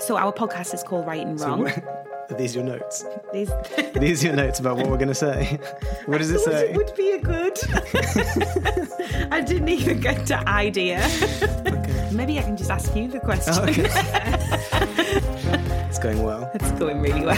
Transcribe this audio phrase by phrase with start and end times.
[0.00, 1.62] So our podcast is called Write and Wrong.
[1.64, 3.04] what- are these your notes?
[3.32, 5.58] These, Are these your notes about what we're going to say?
[6.06, 6.70] What does it say?
[6.70, 7.58] It would be a good.
[9.32, 11.00] I didn't even get to idea.
[12.12, 13.54] Maybe I can just ask you the question.
[13.56, 13.88] Oh, okay.
[15.88, 16.50] it's going well.
[16.54, 17.36] It's going really well.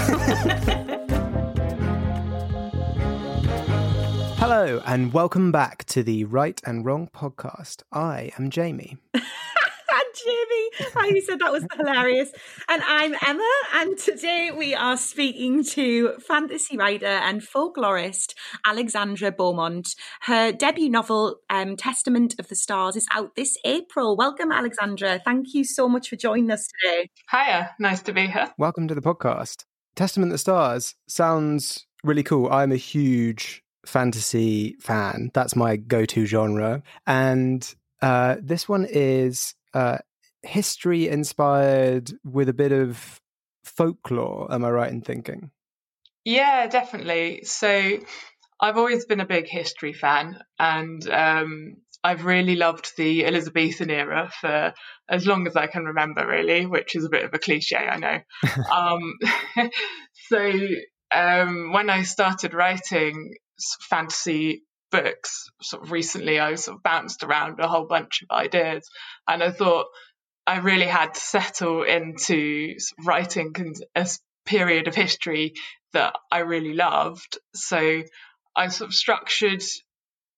[4.37, 7.83] Hello, and welcome back to the Write and Wrong podcast.
[7.92, 8.98] I am Jamie.
[10.25, 12.31] And Jamie, how you said that was hilarious.
[12.69, 18.34] And I'm Emma, and today we are speaking to fantasy writer and folklorist
[18.67, 19.95] Alexandra Beaumont.
[20.23, 24.17] Her debut novel, um, Testament of the Stars, is out this April.
[24.17, 25.20] Welcome, Alexandra.
[25.25, 27.11] Thank you so much for joining us today.
[27.31, 28.53] Hiya, nice to be here.
[28.59, 29.65] Welcome to the podcast.
[29.95, 32.50] Testament of the Stars sounds really cool.
[32.50, 35.31] I'm a huge fantasy fan.
[35.34, 36.83] That's my go to genre.
[37.06, 39.98] And uh, this one is uh,
[40.43, 43.21] history inspired with a bit of
[43.65, 44.53] folklore.
[44.53, 45.51] Am I right in thinking?
[46.25, 47.45] Yeah, definitely.
[47.45, 47.99] So
[48.61, 54.31] I've always been a big history fan and um, I've really loved the Elizabethan era
[54.41, 54.73] for
[55.09, 57.99] as long as I can remember, really, which is a bit of a cliche, I
[57.99, 58.19] know.
[58.73, 59.19] um,
[60.29, 60.53] so
[61.15, 63.34] um, when I started writing
[63.89, 68.89] fantasy books, sort of recently, I sort of bounced around a whole bunch of ideas
[69.29, 69.87] and I thought
[70.47, 73.55] I really had to settle into writing
[73.95, 74.09] a
[74.45, 75.55] period of history
[75.93, 77.39] that I really loved.
[77.55, 78.03] So
[78.57, 79.62] I sort of structured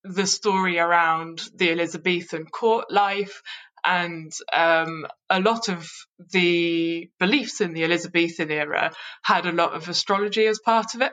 [0.02, 3.42] the story around the Elizabethan court life
[3.84, 5.90] and um, a lot of
[6.32, 8.92] the beliefs in the Elizabethan era
[9.22, 11.12] had a lot of astrology as part of it.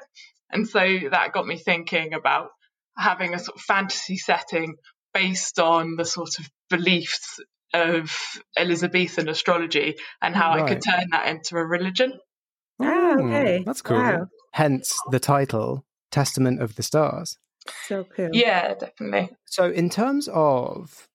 [0.50, 0.80] And so
[1.12, 2.50] that got me thinking about
[2.98, 4.76] having a sort of fantasy setting
[5.14, 7.40] based on the sort of beliefs
[7.74, 8.12] of
[8.58, 12.20] Elizabethan astrology and how I could turn that into a religion.
[12.82, 13.64] Ah, Hmm, okay.
[13.66, 13.98] That's cool.
[13.98, 14.28] Wow.
[14.54, 17.38] Hence the title, Testament of the Stars.
[17.88, 18.30] So cool.
[18.34, 19.30] Yeah, definitely.
[19.46, 21.08] So, in terms of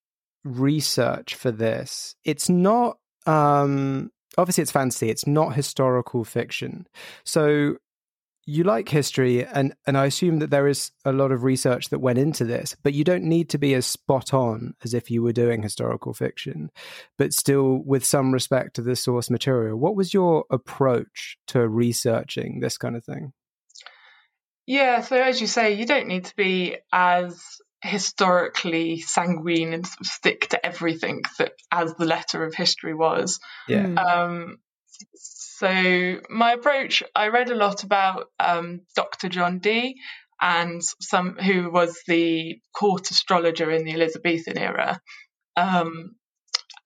[0.44, 5.11] research for this, it's not um, obviously it's fantasy.
[5.11, 6.87] It's not historical fiction.
[7.25, 7.77] So,
[8.47, 11.99] you like history, and and I assume that there is a lot of research that
[11.99, 15.23] went into this, but you don't need to be as spot on as if you
[15.23, 16.71] were doing historical fiction,
[17.19, 19.77] but still with some respect to the source material.
[19.77, 23.33] What was your approach to researching this kind of thing?
[24.65, 27.41] Yeah, so as you say, you don't need to be as
[27.83, 33.41] historically sanguine and sort of stick to everything that as the letter of history was.
[33.69, 33.87] Yeah.
[33.87, 33.99] Mm.
[33.99, 34.59] Um,
[35.59, 39.31] so my approach, I read a lot about um, Dr.
[39.31, 39.97] John Dee
[40.39, 45.00] and some who was the court astrologer in the Elizabethan era,
[45.56, 46.17] um,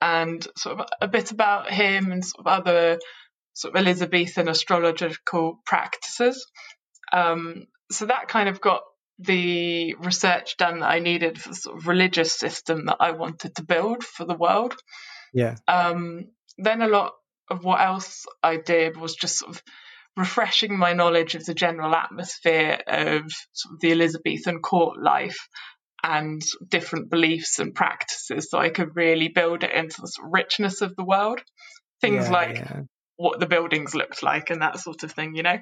[0.01, 3.01] and sort of a bit about him and sort of other
[3.55, 6.47] sort of Elizabethan astrological practices.
[7.13, 8.83] Um, so that kind of got
[9.19, 13.57] the research done that I needed for the sort of religious system that I wanted
[13.57, 14.77] to build for the world.
[15.35, 15.57] Yeah.
[15.67, 16.27] Um,
[16.57, 17.15] then a lot
[17.51, 19.63] of what else I did was just sort of
[20.17, 23.23] refreshing my knowledge of the general atmosphere of
[23.53, 25.49] sort of the Elizabethan court life
[26.03, 30.33] and different beliefs and practices so I could really build it into the sort of
[30.33, 31.41] richness of the world.
[32.01, 32.81] Things Yeah, like yeah.
[33.17, 35.59] what the buildings looked like and that sort of thing, you know?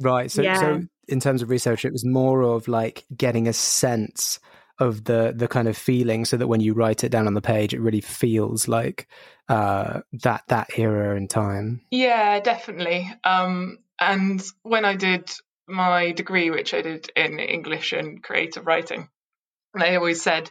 [0.00, 0.30] Right.
[0.30, 0.60] So, Yeah.
[0.60, 4.38] so in terms of research, it was more of like getting a sense
[4.80, 7.40] of the the kind of feeling, so that when you write it down on the
[7.40, 9.06] page, it really feels like
[9.48, 11.82] uh, that that era in time.
[11.90, 13.08] Yeah, definitely.
[13.22, 15.30] Um, and when I did
[15.68, 19.08] my degree, which I did in English and creative writing,
[19.78, 20.50] they always said,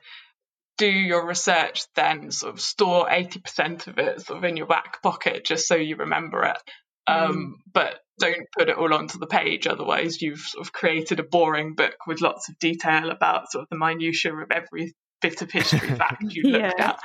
[0.78, 5.04] do your research, then sort of store 80% of it sort of in your back
[5.04, 6.58] pocket just so you remember it.
[7.08, 11.24] Um, But don't put it all onto the page, otherwise, you've sort of created a
[11.24, 15.50] boring book with lots of detail about sort of the minutiae of every bit of
[15.52, 16.90] history fact you looked Yeah.
[16.92, 17.00] at.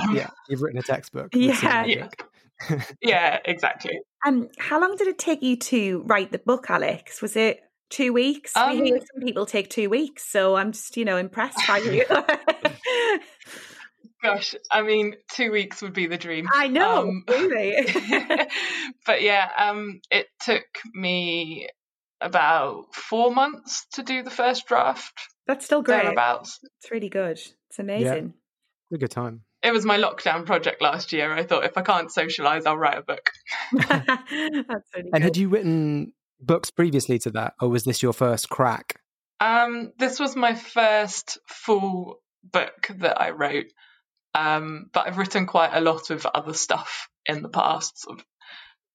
[0.00, 1.28] Um, Yeah, you've written a textbook.
[1.34, 2.08] with Yeah.
[3.02, 3.98] yeah, exactly.
[4.26, 7.20] Um, how long did it take you to write the book, Alex?
[7.22, 7.60] Was it
[7.90, 8.56] two weeks?
[8.56, 12.04] Um, hear some people take two weeks, so I'm just, you know, impressed by you.
[14.22, 16.48] Gosh, I mean, two weeks would be the dream.
[16.52, 17.86] I know, um, really.
[19.06, 20.64] but yeah, um, it took
[20.94, 21.68] me
[22.20, 25.12] about four months to do the first draft.
[25.46, 26.02] That's still great.
[26.02, 26.58] Thereabouts.
[26.80, 27.38] It's really good.
[27.70, 28.34] It's amazing.
[28.90, 28.96] Yeah.
[28.96, 29.42] A good time.
[29.62, 31.32] It was my lockdown project last year.
[31.32, 33.30] I thought if I can't socialize, I'll write a book.
[33.72, 35.22] That's really and good.
[35.22, 39.00] had you written books previously to that, or was this your first crack?
[39.40, 43.66] Um, this was my first full book that I wrote.
[44.36, 48.24] Um, but I've written quite a lot of other stuff in the past, sort of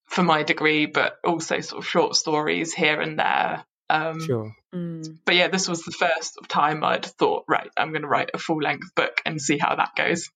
[0.05, 3.65] for my degree, but also sort of short stories here and there.
[3.89, 4.55] Um, sure.
[4.73, 5.17] Mm.
[5.25, 8.37] But yeah, this was the first time I'd thought, right, I'm going to write a
[8.37, 10.29] full length book and see how that goes.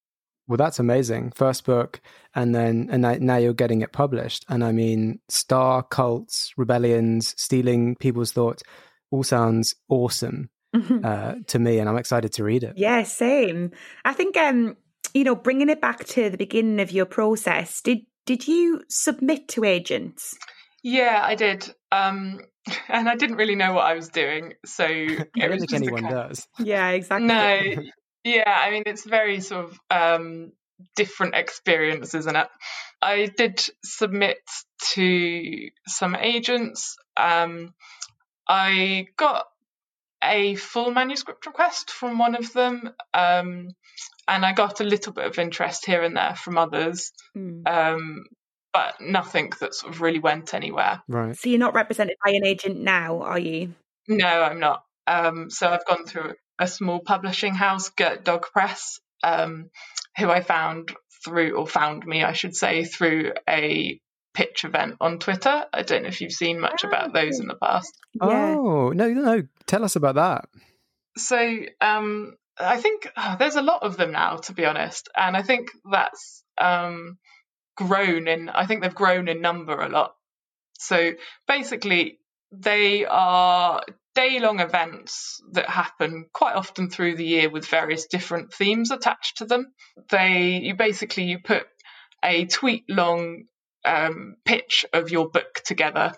[0.47, 1.31] Well, that's amazing.
[1.31, 2.01] First book,
[2.33, 4.45] and then and now you're getting it published.
[4.47, 8.63] And I mean, star cults, rebellions, stealing people's thoughts,
[9.11, 10.49] all sounds awesome
[11.03, 12.73] uh, to me, and I'm excited to read it.
[12.75, 13.71] Yeah, same.
[14.03, 14.77] I think um,
[15.15, 19.47] you know, bringing it back to the beginning of your process, did did you submit
[19.49, 20.35] to agents?
[20.83, 21.73] Yeah, I did.
[21.91, 22.41] Um,
[22.89, 26.45] and I didn't really know what I was doing, so I don't think anyone does.
[26.59, 27.27] Yeah, exactly.
[27.27, 27.83] No,
[28.25, 30.51] yeah, I mean it's very sort of um,
[30.95, 32.47] different experience, isn't it?
[33.01, 34.39] I did submit
[34.93, 36.97] to some agents.
[37.15, 37.73] Um,
[38.49, 39.45] I got
[40.25, 43.69] a full manuscript request from one of them, um,
[44.27, 47.67] and I got a little bit of interest here and there from others, Mm.
[47.67, 48.25] um,
[48.73, 51.01] but nothing that sort of really went anywhere.
[51.07, 51.37] Right.
[51.37, 53.73] So you're not represented by an agent now, are you?
[54.07, 54.83] No, I'm not.
[55.07, 59.69] Um, so I've gone through a small publishing house, Gurt Dog Press, um,
[60.17, 63.99] who I found through, or found me, I should say, through a
[64.35, 65.65] pitch event on Twitter.
[65.73, 67.91] I don't know if you've seen much about those in the past.
[68.13, 68.27] Yeah.
[68.27, 69.43] Oh no, no, no!
[69.65, 70.45] Tell us about that.
[71.17, 75.35] So um, I think oh, there's a lot of them now, to be honest, and
[75.35, 77.17] I think that's um,
[77.75, 78.49] grown in.
[78.49, 80.13] I think they've grown in number a lot.
[80.77, 81.13] So
[81.47, 82.19] basically,
[82.51, 83.81] they are
[84.13, 89.45] day-long events that happen quite often through the year with various different themes attached to
[89.45, 89.73] them.
[90.09, 91.65] They you basically you put
[92.23, 93.45] a tweet-long
[93.85, 96.13] um, pitch of your book together,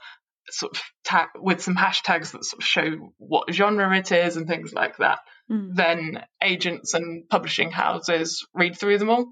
[0.50, 4.48] sort of ta- with some hashtags that sort of show what genre it is and
[4.48, 5.20] things like that.
[5.52, 5.76] Mm.
[5.76, 9.28] Then agents and publishing houses read through them all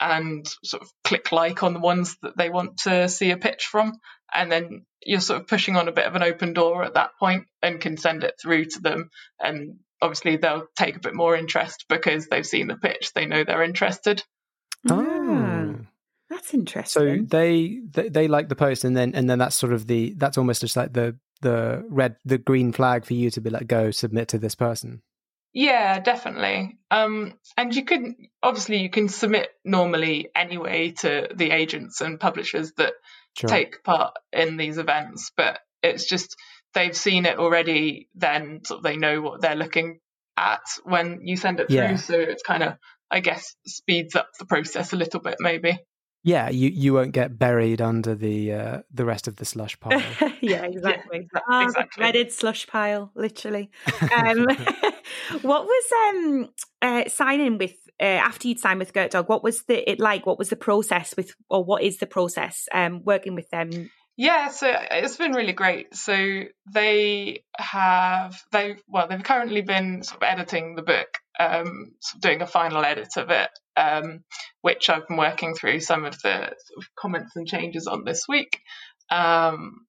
[0.00, 3.64] and sort of click like on the ones that they want to see a pitch
[3.64, 3.92] from.
[4.34, 7.10] And then you're sort of pushing on a bit of an open door at that
[7.18, 9.10] point and can send it through to them.
[9.38, 13.44] And obviously, they'll take a bit more interest because they've seen the pitch, they know
[13.44, 14.22] they're interested.
[14.88, 15.09] Oh.
[16.42, 19.86] That's So they, they they like the post, and then and then that's sort of
[19.86, 23.50] the that's almost just like the the red the green flag for you to be
[23.50, 25.02] like go submit to this person.
[25.52, 26.78] Yeah, definitely.
[26.90, 32.72] Um, and you can obviously you can submit normally anyway to the agents and publishers
[32.76, 32.92] that
[33.36, 33.48] Sure.
[33.48, 36.34] take part in these events, but it's just
[36.74, 38.08] they've seen it already.
[38.16, 40.00] Then sort of they know what they're looking
[40.36, 41.76] at when you send it through.
[41.76, 41.96] Yeah.
[41.96, 42.74] So it's kind of
[43.10, 45.78] I guess speeds up the process a little bit, maybe.
[46.22, 50.02] Yeah, you you won't get buried under the uh, the rest of the slush pile.
[50.42, 51.20] yeah, exactly.
[51.20, 51.88] exa- Ah, the exactly.
[51.96, 53.70] dreaded slush pile, literally.
[54.14, 54.46] Um,
[55.42, 56.48] what was um
[56.82, 59.28] uh, signing with uh, after you'd signed with Gurt Dog?
[59.28, 60.26] What was the it like?
[60.26, 63.90] What was the process with, or what is the process um working with them?
[64.16, 65.94] Yeah, so it's been really great.
[65.94, 72.16] So they have they well they've currently been sort of editing the book, um, sort
[72.16, 74.22] of doing a final edit of it, um,
[74.60, 78.24] which I've been working through some of the sort of comments and changes on this
[78.28, 78.60] week.
[79.10, 79.86] Um,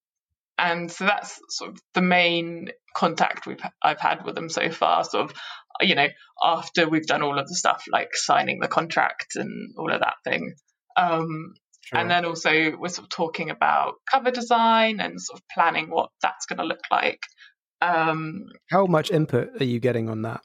[0.57, 5.03] and so that's sort of the main contact we've I've had with them so far.
[5.03, 5.35] Sort of,
[5.81, 6.07] you know,
[6.41, 10.15] after we've done all of the stuff like signing the contract and all of that
[10.23, 10.53] thing.
[10.95, 11.53] Um,
[11.91, 11.99] Sure.
[11.99, 16.09] and then also we're sort of talking about cover design and sort of planning what
[16.21, 17.21] that's going to look like.
[17.81, 20.41] Um, How much input are you getting on that?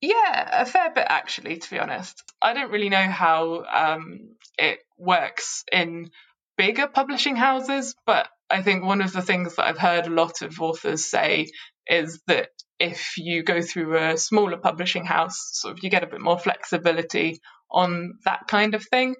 [0.00, 2.22] yeah, a fair bit actually, to be honest.
[2.40, 6.10] I don't really know how um, it works in
[6.56, 10.42] bigger publishing houses, but I think one of the things that I've heard a lot
[10.42, 11.48] of authors say
[11.86, 16.08] is that if you go through a smaller publishing house, sort of you get a
[16.08, 19.16] bit more flexibility on that kind of thing,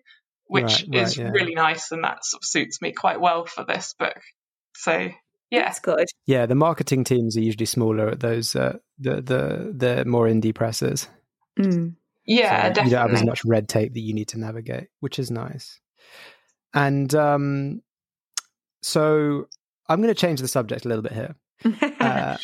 [0.49, 1.28] which Right, right, is yeah.
[1.31, 4.21] really nice and that sort of suits me quite well for this book.
[4.75, 5.09] So
[5.50, 6.07] yeah, That's good.
[6.26, 10.55] Yeah, the marketing teams are usually smaller at those uh, the the the more indie
[10.55, 11.09] presses.
[11.59, 11.95] Mm.
[12.26, 12.85] yeah, So definitely.
[12.85, 15.81] You don't have as much red tape that you need to navigate, which is nice.
[16.75, 17.83] And um,
[18.83, 19.47] so
[19.88, 21.35] I'm going to change the subject a little bit here.
[22.00, 22.37] uh,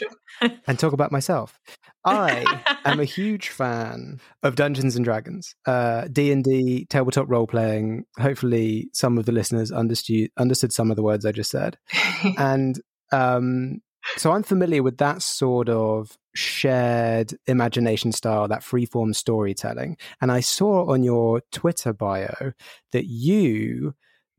[0.67, 1.59] and talk about myself.
[2.05, 2.45] I
[2.85, 8.05] am a huge fan of Dungeons and Dragons, uh, D and D, tabletop role playing.
[8.19, 11.79] Hopefully, some of the listeners understood understood some of the words I just said,
[12.39, 12.79] and
[13.11, 13.81] um,
[14.17, 19.97] so I'm familiar with that sort of shared imagination style, that freeform storytelling.
[20.21, 22.53] And I saw on your Twitter bio
[22.93, 23.95] that you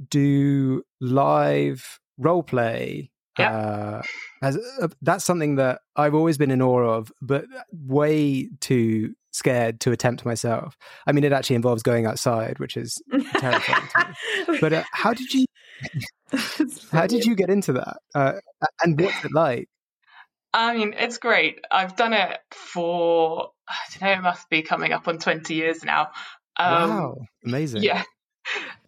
[0.09, 3.11] do live role play.
[3.37, 3.51] Yeah.
[3.51, 4.01] Uh,
[4.41, 9.81] as uh, that's something that I've always been in awe of, but way too scared
[9.81, 10.77] to attempt myself.
[11.05, 13.01] I mean, it actually involves going outside, which is
[13.37, 13.89] terrifying.
[14.61, 15.45] but uh, how did you?
[16.91, 17.97] how did you get into that?
[18.13, 18.33] Uh,
[18.83, 19.67] and what's it like?
[20.53, 21.59] I mean, it's great.
[21.69, 24.13] I've done it for I don't know.
[24.13, 26.11] It must be coming up on twenty years now.
[26.57, 27.83] Um, wow, amazing!
[27.83, 28.03] Yeah,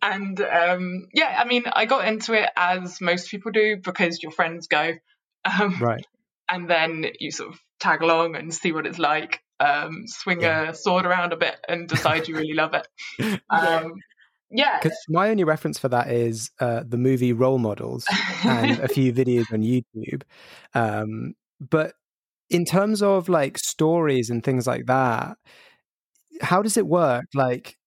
[0.02, 4.32] and um, yeah, I mean, I got into it as most people do because your
[4.32, 4.94] friends go,
[5.46, 6.06] um, right?
[6.50, 9.42] And then you sort of tag along and see what it's like.
[9.60, 10.70] Um, swing yeah.
[10.70, 12.88] a sword around a bit and decide you really love it.
[13.50, 13.94] Um,
[14.50, 14.80] yeah.
[14.82, 18.06] Because my only reference for that is uh, the movie Role Models
[18.44, 20.22] and a few videos on YouTube.
[20.74, 21.94] Um, but
[22.50, 25.38] in terms of like stories and things like that,
[26.42, 27.26] how does it work?
[27.34, 27.78] Like,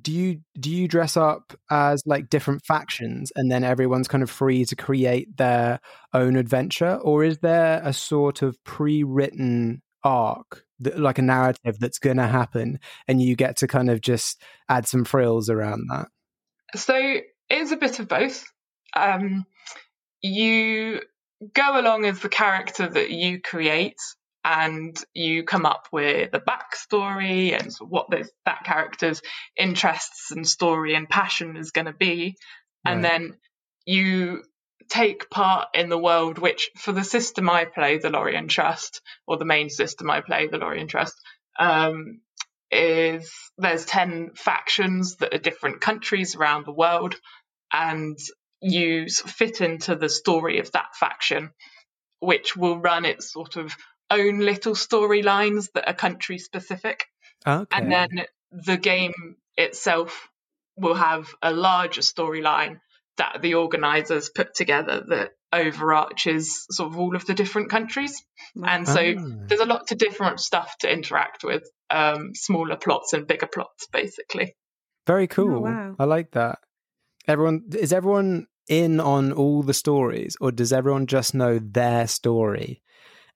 [0.00, 4.30] do you do you dress up as like different factions and then everyone's kind of
[4.30, 5.80] free to create their
[6.12, 6.96] own adventure?
[6.96, 12.26] Or is there a sort of pre-written arc that, like a narrative that's going to
[12.26, 16.08] happen and you get to kind of just add some frills around that?
[16.76, 18.44] So it's a bit of both.
[18.94, 19.46] Um,
[20.20, 21.00] you
[21.54, 23.96] go along as the character that you create
[24.48, 28.06] and you come up with a backstory and what
[28.46, 29.20] that character's
[29.58, 32.34] interests and story and passion is going to be.
[32.86, 32.94] Right.
[32.94, 33.36] And then
[33.84, 34.42] you
[34.88, 39.36] take part in the world, which for the system I play, the Lorien Trust, or
[39.36, 41.14] the main system I play, the Lorien Trust,
[41.60, 42.22] um,
[42.70, 47.16] is there's 10 factions that are different countries around the world.
[47.70, 48.16] And
[48.62, 51.50] you fit into the story of that faction,
[52.20, 53.76] which will run its sort of
[54.10, 57.06] own little storylines that are country specific.
[57.46, 57.66] Okay.
[57.76, 58.08] And then
[58.52, 60.28] the game itself
[60.76, 62.80] will have a larger storyline
[63.16, 68.22] that the organizers put together that overarches sort of all of the different countries.
[68.62, 69.34] And so oh.
[69.46, 73.88] there's a lot of different stuff to interact with, um, smaller plots and bigger plots,
[73.92, 74.54] basically.
[75.06, 75.56] Very cool.
[75.56, 75.96] Oh, wow.
[75.98, 76.58] I like that.
[77.26, 82.82] Everyone is everyone in on all the stories, or does everyone just know their story,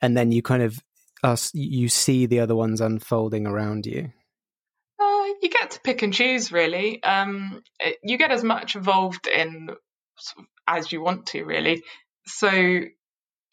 [0.03, 0.79] and then you kind of
[1.23, 4.13] uh, you see the other ones unfolding around you?
[5.01, 7.03] Uh, you get to pick and choose, really.
[7.03, 7.63] Um,
[8.03, 9.71] you get as much involved in
[10.67, 11.83] as you want to, really.
[12.27, 12.81] So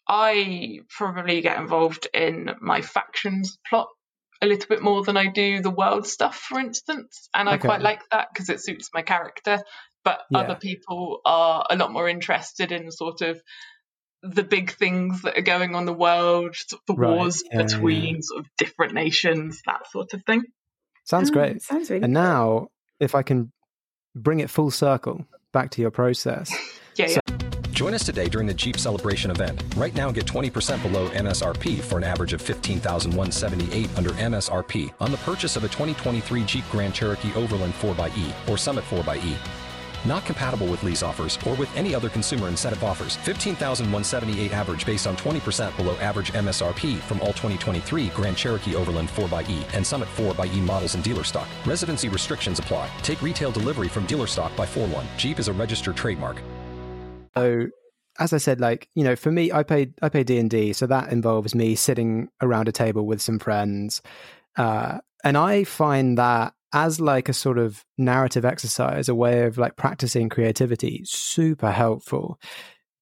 [0.08, 3.88] I probably get involved in my factions plot
[4.42, 7.28] a little bit more than I do the world stuff, for instance.
[7.34, 9.62] And I quite like that because it suits my character
[10.04, 10.38] but yeah.
[10.38, 13.40] other people are a lot more interested in sort of
[14.22, 17.16] the big things that are going on in the world, sort of the right.
[17.16, 18.20] wars yeah, between yeah.
[18.22, 20.42] sort of different nations, that sort of thing.
[21.04, 21.62] Sounds oh, great.
[21.62, 23.52] Sounds really and now, if I can
[24.14, 26.54] bring it full circle back to your process.
[26.96, 27.36] yeah, so- yeah.
[27.80, 29.64] Join us today during the Jeep Celebration event.
[29.74, 35.16] Right now, get 20% below MSRP for an average of 15178 under MSRP on the
[35.16, 39.34] purchase of a 2023 Jeep Grand Cherokee Overland 4xE or Summit 4xE.
[40.04, 43.16] Not compatible with lease offers or with any other consumer incentive offers.
[43.16, 49.74] 15,178 average based on 20% below average MSRP from all 2023 Grand Cherokee Overland 4xE
[49.74, 51.48] and Summit 4xE models in dealer stock.
[51.66, 52.90] Residency restrictions apply.
[53.02, 55.06] Take retail delivery from dealer stock by 4 1.
[55.16, 56.42] Jeep is a registered trademark.
[57.36, 57.68] So
[58.18, 60.72] as I said, like you know, for me, I pay I pay D and D,
[60.72, 64.02] so that involves me sitting around a table with some friends,
[64.56, 69.58] uh, and I find that as like a sort of narrative exercise, a way of
[69.58, 72.38] like practicing creativity, super helpful.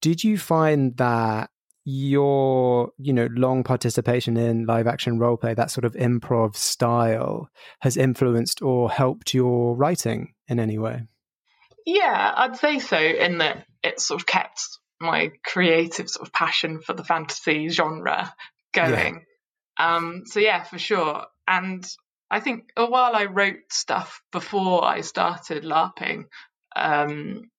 [0.01, 1.51] Did you find that
[1.91, 7.49] your you know long participation in live action role play that sort of improv style
[7.81, 11.01] has influenced or helped your writing in any way
[11.87, 14.61] yeah i'd say so in that it sort of kept
[15.01, 18.35] my creative sort of passion for the fantasy genre
[18.75, 19.25] going
[19.79, 19.97] yeah.
[19.97, 21.87] um so yeah for sure and
[22.31, 26.25] I think uh, while I wrote stuff before I started LARPing,
[26.77, 27.51] um,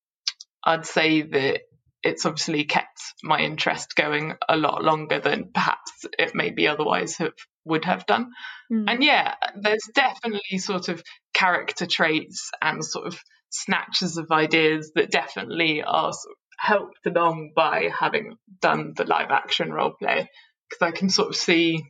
[0.64, 1.62] I'd say that
[2.04, 7.34] it's obviously kept my interest going a lot longer than perhaps it maybe otherwise have,
[7.66, 8.32] would have done.
[8.72, 8.86] Mm.
[8.88, 15.12] And yeah, there's definitely sort of character traits and sort of snatches of ideas that
[15.12, 20.30] definitely are sort of helped along by having done the live action role play
[20.70, 21.84] because I can sort of see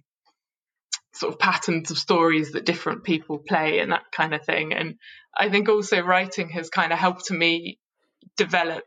[1.20, 4.74] sort of patterns of stories that different people play and that kind of thing.
[4.74, 4.96] And
[5.38, 7.78] I think also writing has kind of helped me
[8.38, 8.86] develop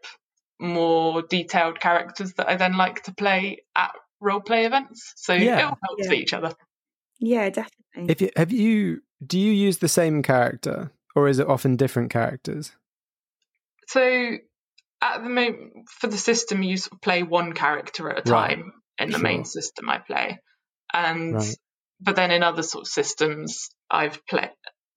[0.59, 5.13] more detailed characters that I then like to play at role play events.
[5.17, 5.59] So Yeah.
[5.59, 6.13] it all helps Yeah.
[6.15, 6.55] each other.
[7.19, 8.07] Yeah, definitely.
[8.09, 12.11] If you have you do you use the same character or is it often different
[12.11, 12.73] characters?
[13.89, 14.39] So
[15.03, 18.57] at the moment, for the system, you sort of play one character at a Right.
[18.57, 20.39] time in the main system I play,
[20.93, 21.57] and Right.
[22.03, 24.51] But then in other sort of systems, I've played.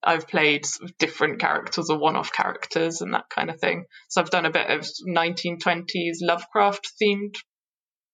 [0.07, 3.85] I've played sort of different characters or one-off characters and that kind of thing.
[4.07, 7.33] So I've done a bit of 1920s Lovecraft themed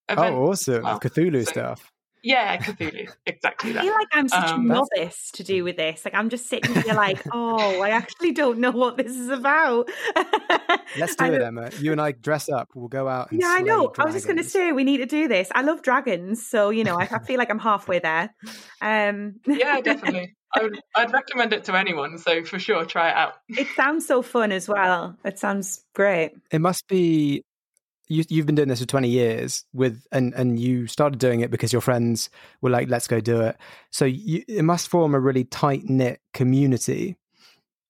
[0.07, 0.31] events.
[0.33, 0.83] oh, awesome.
[0.83, 0.99] well.
[1.01, 1.91] Cthulhu So- stuff.
[2.23, 6.05] Yeah, Cthulhu, exactly I feel like I'm such Um, a novice to do with this.
[6.05, 9.89] Like I'm just sitting here, like, oh, I actually don't know what this is about.
[10.97, 11.69] Let's do I it, don't- Emma.
[11.79, 12.69] You and I dress up.
[12.75, 13.91] We'll go out and Yeah, I slay know.
[13.97, 15.49] I was just going to say we need to do this.
[15.55, 18.33] I love dragons, so you know, I, I feel like I'm halfway there.
[18.81, 20.35] Um, Yeah, definitely.
[20.55, 22.17] I would, I'd recommend it to anyone.
[22.17, 23.35] So for sure, try it out.
[23.47, 25.17] it sounds so fun as well.
[25.23, 26.33] It sounds great.
[26.51, 27.43] It must be
[28.11, 31.51] you you've been doing this for 20 years with and and you started doing it
[31.51, 32.29] because your friends
[32.61, 33.57] were like let's go do it.
[33.91, 37.17] So you, it must form a really tight-knit community.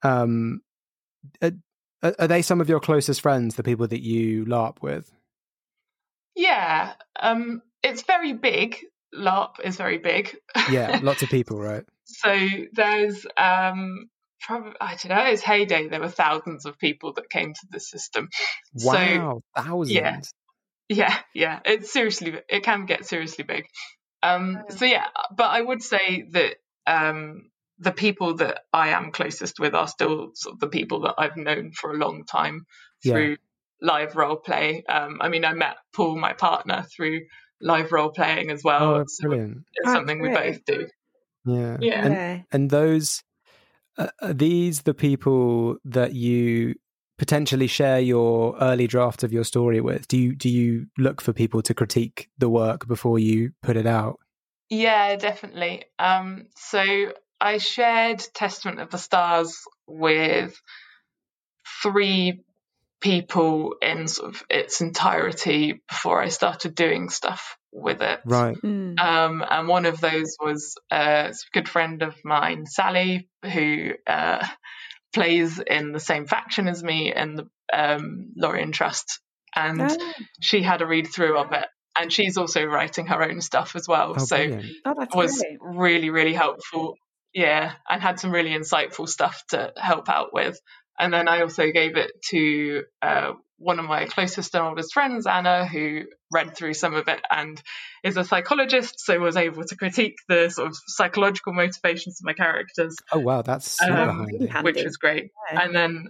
[0.03, 0.61] Um
[1.41, 5.11] are, are they some of your closest friends, the people that you LARP with?
[6.35, 8.77] Yeah, um, it's very big.
[9.13, 10.35] LARP is very big.
[10.69, 11.83] Yeah, lots of people, right?
[12.11, 14.09] so there's um,
[14.41, 15.25] probably I don't know.
[15.25, 15.87] It's heyday.
[15.87, 18.29] There were thousands of people that came to the system.
[18.77, 19.91] So Wow, thousands.
[19.95, 20.19] yeah,
[20.89, 21.59] yeah, yeah.
[21.65, 22.39] it's seriously.
[22.49, 23.65] It can get seriously big.
[24.23, 25.05] Um, so yeah,
[25.35, 26.55] but I would say that
[26.85, 31.15] um, the people that I am closest with are still sort of the people that
[31.17, 32.65] I've known for a long time
[33.03, 33.13] Yeah.
[33.13, 33.37] through
[33.81, 34.83] live role play.
[34.87, 37.21] Um, I mean, I met Paul, my partner, through
[37.59, 38.83] live role playing as well.
[38.95, 39.63] Oh, so brilliant.
[39.73, 40.87] it's Oh, something we both do.
[41.45, 41.77] Yeah.
[41.79, 42.05] Yeah.
[42.05, 42.39] And, yeah.
[42.51, 43.23] and those
[43.97, 46.75] uh, are these the people that you
[47.17, 50.07] potentially share your early draft of your story with?
[50.07, 53.85] Do you do you look for people to critique the work before you put it
[53.85, 54.19] out?
[54.69, 55.85] Yeah, definitely.
[55.99, 60.59] Um, so I shared Testament of the Stars with
[61.83, 62.43] three
[63.01, 68.21] people in sort of its entirety before I started doing stuff with it.
[68.25, 68.99] right Mm.
[68.99, 74.45] Um, and one of those was a good friend of mine, Sally, who uh,
[75.13, 79.19] plays in the same faction as me in the um, Lorien Trust.
[79.55, 81.65] And Oh, she had a read through of it.
[81.99, 84.13] And she's also writing her own stuff as well.
[84.15, 85.57] oh so brilliant oh, was great.
[85.61, 86.95] really, really helpful.
[87.33, 90.57] Yeah, and had some really insightful stuff to help out with.
[90.97, 95.27] And then I also gave it to uh, one of my closest and oldest friends,
[95.27, 97.61] Anna, who read through some of it and
[98.03, 102.33] is a psychologist, so was able to critique the sort of psychological motivations of my
[102.33, 104.65] characters, oh wow that's super Um, handy Handy.
[104.71, 105.29] which was great.
[105.53, 105.61] Yeah.
[105.61, 106.07] And then,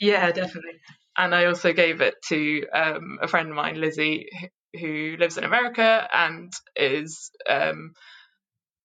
[0.00, 0.80] yeah, definitely.
[1.18, 4.48] And I also gave it to um, a friend of mine, Lizzie, who-
[4.80, 7.92] who lives in America and is um,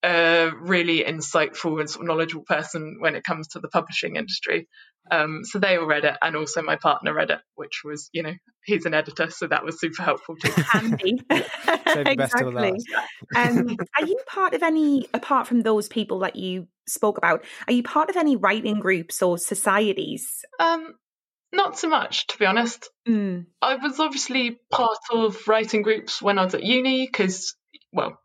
[0.05, 4.67] a really insightful and sort of knowledgeable person when it comes to the publishing industry.
[5.09, 8.23] Um, so they all read it, and also my partner read it, which was, you
[8.23, 10.51] know, he's an editor, so that was super helpful too.
[10.51, 11.21] handy.
[11.31, 12.71] Save the best exactly.
[12.71, 12.87] last.
[13.35, 17.73] um, are you part of any, apart from those people that you spoke about, are
[17.73, 20.43] you part of any writing groups or societies?
[20.59, 20.95] Um,
[21.51, 22.89] not so much, to be honest.
[23.07, 27.55] Mm, I was obviously part of writing groups when I was at uni because,
[27.93, 28.19] well,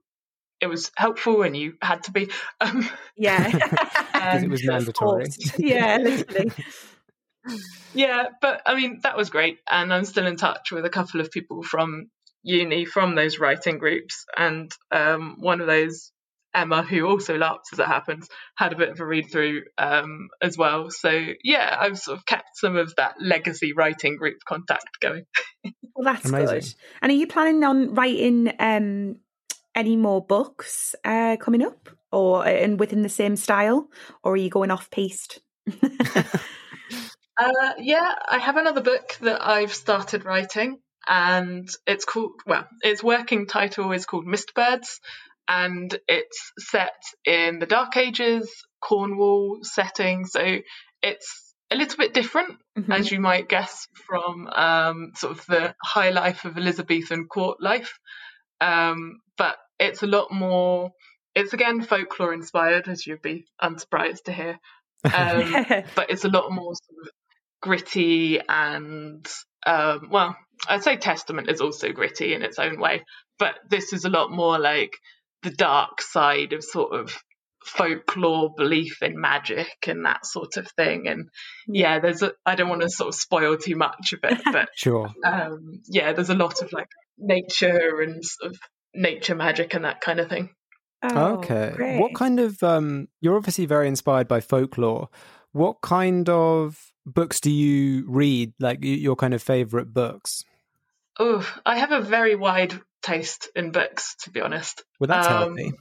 [0.61, 2.31] it was helpful and you had to be.
[2.61, 3.51] Um, yeah.
[4.12, 5.27] because it was mandatory
[5.59, 6.53] yeah, literally.
[7.94, 9.59] yeah, but I mean, that was great.
[9.68, 12.11] And I'm still in touch with a couple of people from
[12.42, 14.27] uni from those writing groups.
[14.37, 16.12] And um, one of those,
[16.55, 20.29] Emma, who also LARPs as it happens, had a bit of a read through um,
[20.42, 20.90] as well.
[20.90, 25.25] So yeah, I've sort of kept some of that legacy writing group contact going.
[25.94, 26.61] Well, that's Amazing.
[26.61, 26.75] good.
[27.03, 29.16] And are you planning on writing um,
[29.75, 33.89] any more books uh, coming up, or and within the same style,
[34.23, 35.41] or are you going off piste?
[37.39, 40.79] Uh, yeah, I have another book that I've started writing,
[41.09, 45.01] and it's called well, its working title is called Mistbirds,
[45.49, 46.93] and it's set
[47.25, 48.51] in the Dark Ages,
[48.83, 50.27] Cornwall setting.
[50.27, 50.59] So
[51.03, 52.95] it's a little bit different, Mhm.
[52.95, 57.99] as you might guess from um, sort of the high life of Elizabethan court life,
[58.61, 60.90] um, but it's a lot more.
[61.35, 64.59] It's again folklore inspired, as you'd be unsurprised to hear.
[65.05, 65.55] Um,
[65.94, 67.11] but it's a lot more sort of
[67.62, 69.26] gritty and
[69.64, 70.37] um, well,
[70.68, 73.03] I'd say Testament is also gritty in its own way,
[73.38, 74.92] but this is a lot more like
[75.42, 77.16] the dark side of sort of
[77.64, 81.29] folklore belief in magic and that sort of thing and
[81.68, 84.70] yeah there's a i don't want to sort of spoil too much of it but
[84.74, 88.59] sure um yeah there's a lot of like nature and sort of
[88.94, 90.50] nature magic and that kind of thing
[91.03, 91.72] Oh, okay.
[91.74, 91.98] great.
[92.00, 95.09] What kind of um you're obviously very inspired by folklore.
[95.53, 98.53] What kind of books do you read?
[98.61, 100.44] Like your kind of favorite books?
[101.18, 105.57] oh i have a very wide taste in books to be honest Well, that's Um,
[105.57, 105.72] healthy.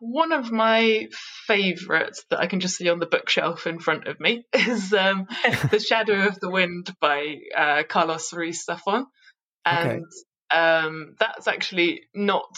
[0.00, 1.08] one of my
[1.46, 5.26] favourites that I can just see on the bookshelf in front of me is um,
[5.70, 9.04] "The Shadow of the Wind" by uh, Carlos Ruiz Zafón,
[9.64, 10.04] and
[10.52, 12.56] um, that's actually not.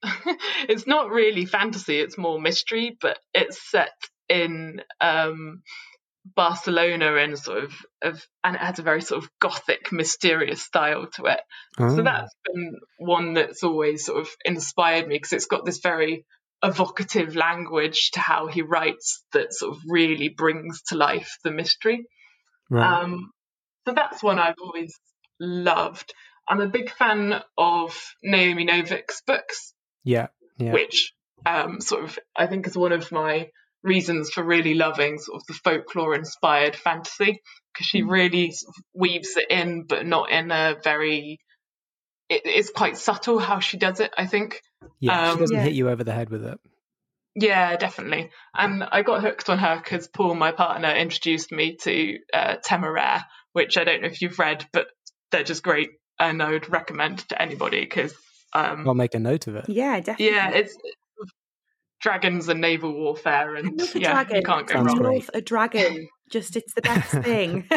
[0.68, 3.92] it's not really fantasy; it's more mystery, but it's set
[4.28, 5.62] in um,
[6.34, 11.06] Barcelona and sort of, of, and it has a very sort of gothic, mysterious style
[11.14, 11.40] to it.
[11.78, 11.96] Oh.
[11.96, 16.24] So that's been one that's always sort of inspired me because it's got this very
[16.62, 22.06] evocative language to how he writes that sort of really brings to life the mystery.
[22.70, 23.02] right.
[23.02, 23.30] Um,
[23.86, 24.92] so that's one I've always
[25.40, 26.12] loved.
[26.48, 29.72] I'm a big fan of Naomi Novik's books,
[30.04, 30.28] yeah.
[30.58, 30.72] Yeah.
[30.72, 31.12] which
[31.46, 33.50] um, sort of I think is one of my
[33.82, 37.40] reasons for really loving sort of the folklore inspired fantasy
[37.72, 41.38] because she really sort of weaves it in, but not in a very.
[42.28, 44.12] It, it's quite subtle how she does it.
[44.16, 44.62] I think.
[45.00, 45.24] yeah.
[45.24, 45.62] she um, doesn't Yeah.
[45.62, 46.58] hit you over the head with it.
[47.34, 48.30] Yeah, definitely.
[48.54, 53.22] And I got hooked on her because Paul, my partner, introduced me to uh, Temeraire,
[53.52, 54.88] which I don't know if you've read, but
[55.30, 58.12] they're just great, and I would recommend to anybody because.
[58.54, 59.68] Um, I'll make a note of it.
[59.68, 60.34] Yeah, definitely.
[60.34, 60.76] yeah, it's
[62.00, 64.36] dragons and naval warfare, and yeah, dragon.
[64.36, 64.96] you can't go Sounds wrong.
[64.98, 65.28] great.
[65.34, 66.08] a dragon.
[66.28, 67.68] Just it's the best thing.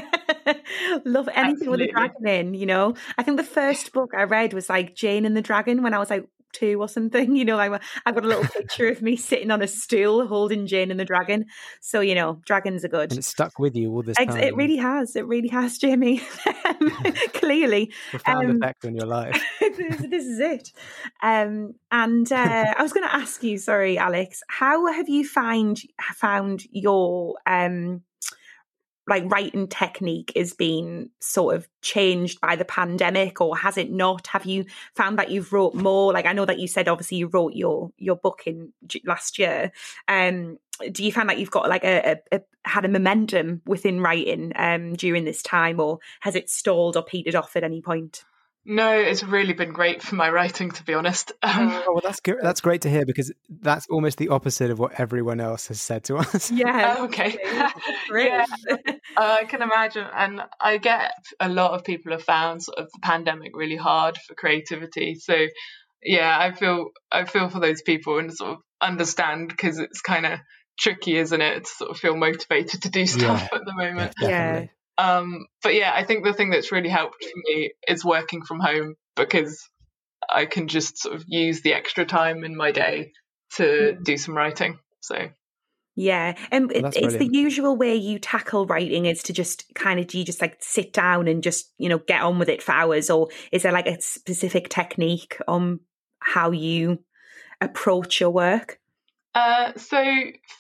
[1.06, 2.96] love anything with a dragon in, you know.
[3.18, 6.00] I think the first book I read was like Jane and the Dragon when I
[6.00, 7.36] was like two or something.
[7.42, 10.68] You know, I I've got a little picture of me sitting on a stool holding
[10.68, 11.46] Jane and the Dragon.
[11.80, 13.12] So you know, dragons are good.
[13.12, 14.38] And it's stuck with you all this time.
[14.38, 15.16] It really has.
[15.16, 16.22] It really has, Jamie.
[17.34, 19.42] Clearly, profound um, effect on your life.
[19.60, 20.72] this, this is it.
[21.24, 25.80] Um, and uh, I was going to ask you, sorry, Alex, how have you find
[26.16, 28.04] found your um,
[29.08, 34.28] like writing technique is being sort of changed by the pandemic, or has it not?
[34.28, 36.14] Have you found that you've wrote more?
[36.14, 38.74] Like I know that you said obviously you wrote your your book in
[39.06, 39.72] last year.
[40.08, 40.58] Um,
[40.92, 44.52] do you find that you've got like a, a, a had a momentum within writing
[44.56, 48.24] um, during this time, or has it stalled or petered off at any point?
[48.64, 51.32] No, it's really been great for my writing, to be honest.
[51.44, 52.38] Um, Oh, well, that's good.
[52.42, 56.04] That's great to hear because that's almost the opposite of what everyone else has said
[56.06, 56.52] to us.
[56.52, 56.96] Yeah.
[57.00, 57.38] Oh, okay.
[58.10, 58.28] Great.
[58.30, 58.46] yeah,
[59.18, 63.00] I can imagine, and I get a lot of people have found sort of the
[63.02, 65.16] pandemic really hard for creativity.
[65.16, 65.48] So,
[66.04, 70.26] yeah, I feel I feel for those people and sort of understand because it's kind
[70.26, 70.40] of
[70.80, 74.14] tricky, isn't it, to sort of feel motivated to do stuff at the moment.
[74.20, 74.30] Yeah, Yeah.
[74.30, 74.72] definitely.
[75.02, 78.60] Um, but yeah, I think the thing that's really helped for me is working from
[78.60, 79.68] home because
[80.30, 83.14] I can just sort of use the extra time in my day
[83.56, 84.78] to do some writing.
[85.02, 85.30] So
[85.96, 89.74] Yeah, and Well, it, that's it's the usual way you tackle writing is to just
[89.74, 92.50] kind of do you just like sit down and just you know get on with
[92.50, 95.80] it for hours, or is there like a specific technique on
[96.20, 97.00] how you
[97.60, 98.80] approach your work?
[99.34, 100.04] Uh, so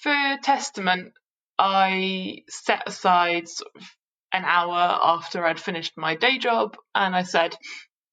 [0.02, 1.14] for Testament,
[1.60, 3.84] I set aside sort of
[4.34, 7.56] an hour after I'd finished my day job, and I said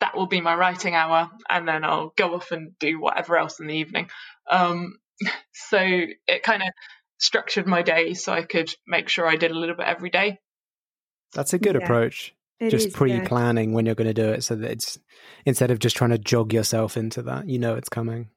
[0.00, 3.60] that will be my writing hour, and then I'll go off and do whatever else
[3.60, 4.08] in the evening.
[4.50, 4.98] Um,
[5.52, 6.68] so it kind of
[7.18, 10.38] structured my day so I could make sure I did a little bit every day.
[11.34, 11.84] That's a good Yeah.
[11.84, 12.34] approach.
[12.60, 14.98] It just is, pre-planning when you're going to do it, so that it's
[15.44, 18.30] instead of just trying to jog yourself into that, you know it's coming.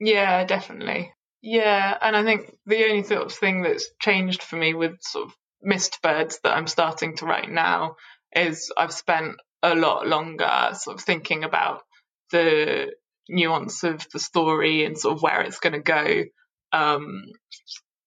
[0.00, 1.12] Yeah, definitely.
[1.42, 5.26] Yeah, and I think the only sort of thing that's changed for me with sort
[5.26, 7.96] of Mist Birds that I'm starting to write now
[8.34, 11.82] is I've spent a lot longer sort of thinking about
[12.32, 12.92] the
[13.28, 16.24] nuance of the story and sort of where it's going to go,
[16.72, 17.24] um,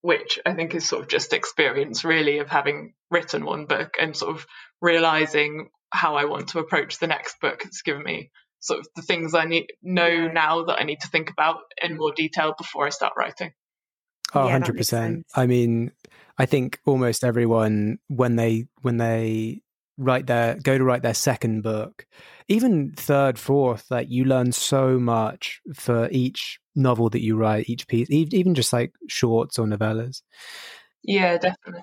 [0.01, 4.15] which I think is sort of just experience really of having written one book and
[4.15, 4.45] sort of
[4.81, 7.61] realizing how I want to approach the next book.
[7.65, 10.31] It's given me sort of the things I need know Yeah.
[10.31, 13.51] now that I need to think about in more detail before I start writing.
[14.33, 15.23] Oh, Yeah, 100%.
[15.35, 15.91] I mean,
[16.37, 19.61] I think almost everyone when they when they
[19.97, 22.05] write their go to write their second book,
[22.47, 27.87] even third, fourth, like you learn so much for each novel that you write, each
[27.87, 30.21] piece, even just like shorts or novellas.
[31.03, 31.81] Yeah, definitely.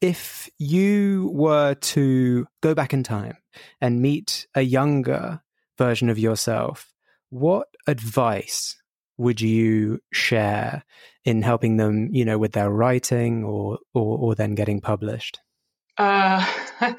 [0.00, 3.36] If you were to go back in time
[3.80, 5.42] and meet a younger
[5.78, 6.92] version of yourself,
[7.30, 8.76] what advice
[9.18, 10.84] would you share
[11.24, 15.40] in helping them, you know, with their writing or or, or then getting published?
[15.98, 16.46] Uh,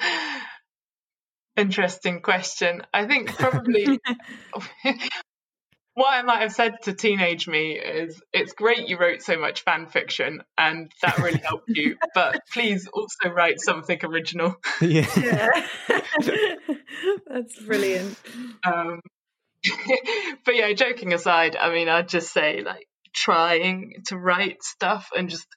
[1.58, 2.84] interesting question.
[2.94, 4.00] I think probably
[5.96, 9.62] what I might have said to teenage me is it's great you wrote so much
[9.62, 14.56] fan fiction and that really helped you, but please also write something original.
[14.82, 15.08] Yeah.
[15.18, 15.66] yeah.
[17.28, 18.18] That's brilliant.
[18.66, 19.02] Um,
[20.46, 25.30] but yeah, joking aside, I mean, I'd just say like trying to write stuff and
[25.30, 25.48] just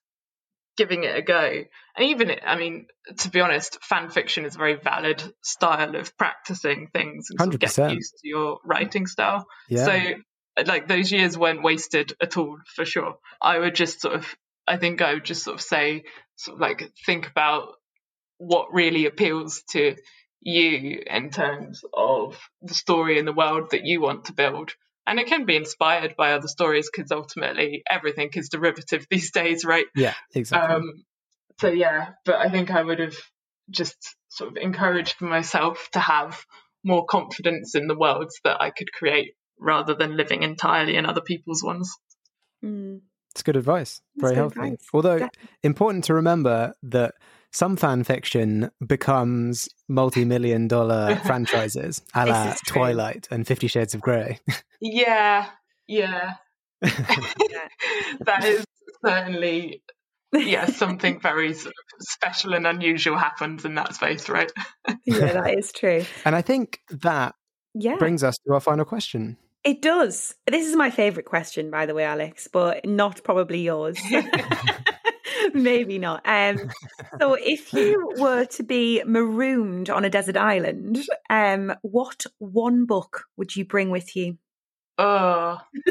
[0.76, 1.62] giving it a go.
[1.96, 2.86] And even, I mean,
[3.18, 7.54] to be honest, fan fiction is a very valid style of practicing things and sort
[7.54, 9.46] of getting used to your writing style.
[9.68, 9.84] Yeah.
[9.84, 10.00] So,
[10.66, 13.16] like, those years weren't wasted at all, for sure.
[13.40, 14.26] I would just sort of,
[14.66, 16.04] I think I would just sort of say,
[16.36, 17.68] sort of like, think about
[18.38, 19.96] what really appeals to
[20.42, 24.72] you in terms of the story and the world that you want to build.
[25.06, 29.64] And it can be inspired by other stories because ultimately everything is derivative these days,
[29.64, 29.86] right?
[29.94, 30.74] Yeah, exactly.
[30.74, 31.04] Um,
[31.60, 33.16] so, yeah, but I think I would have
[33.70, 33.96] just
[34.28, 36.44] sort of encouraged myself to have
[36.84, 41.20] more confidence in the worlds that I could create rather than living entirely in other
[41.20, 41.92] people's ones.
[42.64, 43.00] Mm.
[43.32, 44.00] It's good advice.
[44.16, 44.60] Very healthy.
[44.60, 44.86] Advice.
[44.94, 45.28] Although, yeah.
[45.62, 47.14] important to remember that
[47.56, 54.40] some fan fiction becomes multi-million dollar franchises, a la Twilight and Fifty Shades of Grey.
[54.78, 55.48] yeah,
[55.86, 56.34] yeah.
[56.82, 58.62] that is
[59.02, 59.82] certainly
[60.34, 64.52] yeah, something very sort of special and unusual happens in that space, right?
[65.06, 66.04] yeah, that is true.
[66.26, 67.34] And I think that
[67.74, 67.96] yeah.
[67.96, 69.38] brings us to our final question.
[69.64, 70.34] It does.
[70.46, 73.98] This is my favorite question, by the way, Alex, but not probably yours.
[75.54, 76.22] Maybe not.
[76.24, 76.70] Um,
[77.20, 83.24] so, if you were to be marooned on a desert island, um, what one book
[83.36, 84.38] would you bring with you?
[84.98, 85.58] Oh,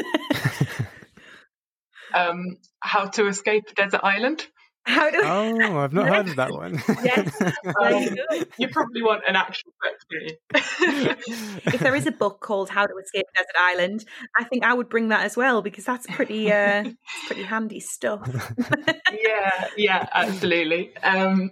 [2.14, 4.46] um, How to Escape a Desert Island.
[4.86, 6.80] How do oh, I've not heard of that one.
[7.04, 7.42] yes,
[7.82, 12.94] um, you probably want an actual book, if there is a book called How to
[12.96, 14.04] Escape a Desert Island,
[14.38, 16.84] I think I would bring that as well because that's pretty, uh,
[17.26, 18.28] pretty handy stuff.
[19.12, 20.96] yeah, yeah, absolutely.
[20.98, 21.50] Um,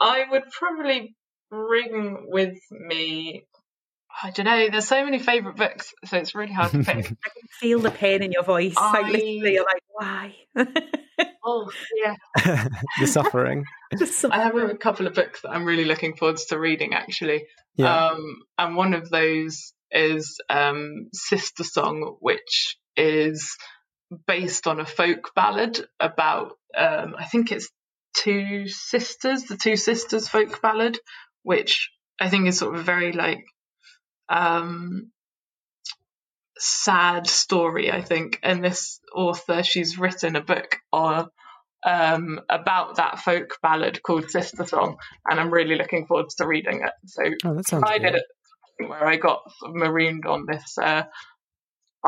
[0.00, 1.14] I would probably
[1.50, 3.46] bring with me
[4.20, 4.68] I don't know.
[4.70, 6.96] There's so many favorite books, so it's really hard to pick.
[6.96, 8.74] I can feel the pain in your voice.
[8.76, 9.00] I...
[9.00, 10.34] Like literally, you're like, why?
[11.44, 12.14] oh yeah,
[13.00, 13.64] the suffering.
[13.96, 14.32] suffering.
[14.32, 17.46] I have a couple of books that I'm really looking forward to reading, actually.
[17.76, 18.08] Yeah.
[18.08, 23.56] Um, and one of those is um, Sister Song, which is
[24.26, 27.70] based on a folk ballad about, um, I think it's
[28.16, 30.98] two sisters, the two sisters folk ballad,
[31.42, 33.44] which I think is sort of a very like
[34.28, 35.10] um,
[36.58, 38.38] sad story, I think.
[38.42, 41.28] And this author, she's written a book on
[41.84, 44.96] um, about that folk ballad called Sister Song,
[45.28, 46.92] and I'm really looking forward to reading it.
[47.06, 48.24] So oh, I did it
[48.86, 51.04] where I got marooned on this uh,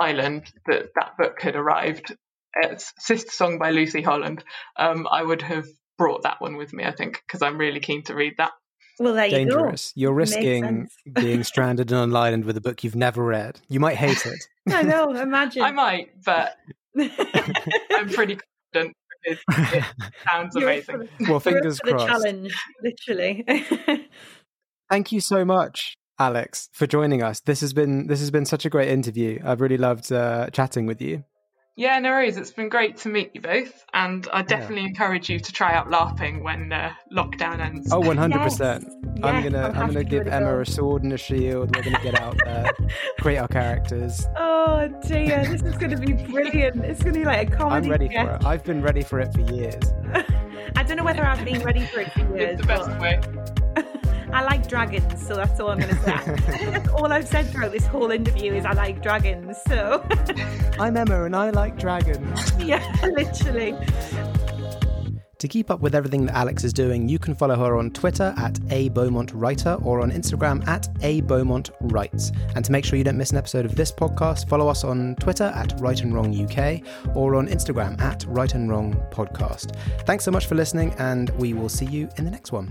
[0.01, 2.15] island that that book had arrived.
[2.55, 4.43] It's Sister Song by Lucy Holland.
[4.77, 5.67] Um, I would have
[5.99, 8.53] brought that one with me, I think, because I'm really keen to read that.
[9.01, 9.39] Well, there you go.
[9.39, 9.93] dangerous.
[9.97, 13.59] You are risking being stranded on an island with a book you've never read.
[13.71, 14.39] You might hate it.
[14.71, 15.15] I know.
[15.15, 15.63] Imagine.
[15.63, 16.59] I might, but
[16.99, 18.39] I'm pretty
[18.75, 18.95] confident.
[19.25, 19.85] It, it
[20.31, 21.09] sounds You're amazing.
[21.21, 22.07] well, fingers crossed.
[22.07, 23.47] The challenge, literally.
[24.91, 27.41] Thank you so much, Alex, for joining us.
[27.41, 29.41] This has been this has been such a great interview.
[29.43, 31.25] I've really loved uh, chatting with you.
[31.81, 32.37] Yeah, no worries.
[32.37, 34.89] It's been great to meet you both, and I definitely yeah.
[34.89, 37.91] encourage you to try out LARPing when uh, lockdown ends.
[37.91, 38.85] Oh, one hundred percent.
[39.23, 41.75] I'm gonna I'm, I'm gonna give Emma a sword and a shield.
[41.75, 42.71] We're gonna get out there,
[43.21, 44.27] create our characters.
[44.37, 46.85] Oh dear, this is gonna be brilliant.
[46.85, 47.87] It's gonna be like a comedy.
[47.87, 48.27] I'm ready sketch.
[48.27, 48.45] for it.
[48.45, 49.83] I've been ready for it for years.
[50.77, 52.59] I don't know whether I've been ready for it for years.
[52.59, 53.60] It's the best way.
[54.33, 56.71] I like dragons, so that's all I'm going to say.
[56.71, 59.57] that's all I've said throughout this whole interview is I like dragons.
[59.67, 60.05] So
[60.79, 62.53] I'm Emma, and I like dragons.
[62.59, 63.75] yeah, literally.
[65.39, 68.35] To keep up with everything that Alex is doing, you can follow her on Twitter
[68.37, 72.31] at a Beaumont Writer or on Instagram at a Beaumont Writes.
[72.55, 75.17] And to make sure you don't miss an episode of this podcast, follow us on
[75.17, 76.83] Twitter at Write and Wrong UK
[77.17, 79.75] or on Instagram at Write and Wrong Podcast.
[80.03, 82.71] Thanks so much for listening, and we will see you in the next one.